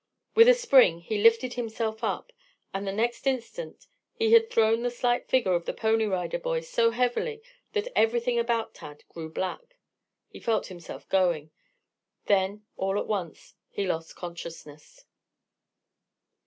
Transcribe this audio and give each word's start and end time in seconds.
With 0.33 0.47
a 0.49 0.55
spring 0.55 1.01
he 1.01 1.19
lifted 1.21 1.53
himself 1.53 2.03
up, 2.03 2.33
and 2.73 2.87
the 2.87 2.91
next 2.91 3.27
instant 3.27 3.85
he 4.15 4.33
had 4.33 4.49
thrown 4.49 4.81
the 4.81 4.89
slight 4.89 5.27
figure 5.27 5.53
of 5.53 5.65
the 5.65 5.75
Pony 5.75 6.05
Rider 6.05 6.39
Boy 6.39 6.61
so 6.61 6.89
heavily 6.89 7.43
that 7.73 7.87
everything 7.95 8.39
about 8.39 8.73
Tad 8.73 9.03
grew 9.09 9.29
black. 9.31 9.77
He 10.27 10.39
felt 10.39 10.65
himself 10.65 11.07
going. 11.09 11.51
Then 12.25 12.65
all 12.77 12.97
at 12.97 13.05
once 13.05 13.53
he 13.69 13.85
lost 13.85 14.15
consciousness. 14.15 15.05